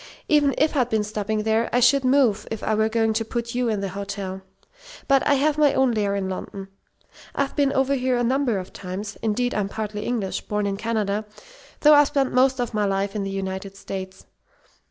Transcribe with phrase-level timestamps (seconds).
[0.27, 3.53] Even if I'd been stopping there, I should move if I were going to put
[3.53, 4.41] you in the hotel.
[5.07, 6.69] But I have my own lair in London.
[7.35, 9.15] I've been over here a number of times.
[9.21, 11.25] Indeed, I'm partly English, born in Canada,
[11.81, 14.25] though I've spent most of my life in the United States.